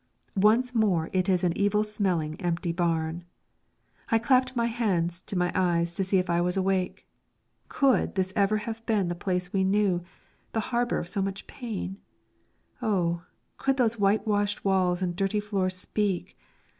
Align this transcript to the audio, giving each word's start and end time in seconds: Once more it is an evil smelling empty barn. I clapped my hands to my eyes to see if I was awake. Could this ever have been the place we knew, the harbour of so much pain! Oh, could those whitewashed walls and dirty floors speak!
Once 0.41 0.73
more 0.73 1.11
it 1.13 1.29
is 1.29 1.43
an 1.43 1.55
evil 1.55 1.83
smelling 1.83 2.33
empty 2.41 2.71
barn. 2.71 3.23
I 4.09 4.17
clapped 4.17 4.55
my 4.55 4.65
hands 4.65 5.21
to 5.21 5.37
my 5.37 5.51
eyes 5.53 5.93
to 5.93 6.03
see 6.03 6.17
if 6.17 6.27
I 6.27 6.41
was 6.41 6.57
awake. 6.57 7.07
Could 7.69 8.15
this 8.15 8.33
ever 8.35 8.57
have 8.65 8.83
been 8.87 9.09
the 9.09 9.13
place 9.13 9.53
we 9.53 9.63
knew, 9.63 10.01
the 10.53 10.59
harbour 10.73 10.97
of 10.97 11.07
so 11.07 11.21
much 11.21 11.45
pain! 11.45 11.99
Oh, 12.81 13.21
could 13.57 13.77
those 13.77 13.99
whitewashed 13.99 14.65
walls 14.65 15.03
and 15.03 15.15
dirty 15.15 15.39
floors 15.39 15.75
speak! 15.75 16.35